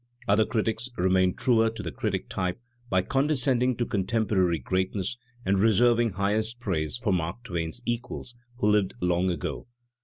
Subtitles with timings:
[0.27, 2.59] Other critics remain truer to the critic type
[2.89, 8.69] by condescending to con temporiary greatness and reserving highest praise for Mark Twain's equals who
[8.71, 9.67] lived long ago.